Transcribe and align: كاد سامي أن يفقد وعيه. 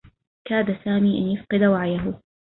كاد 0.47 0.79
سامي 0.85 1.17
أن 1.17 1.27
يفقد 1.31 1.63
وعيه. 1.63 2.19